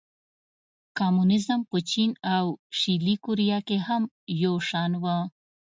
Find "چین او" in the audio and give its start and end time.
1.89-2.45